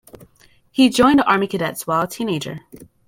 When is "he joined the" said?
0.71-1.25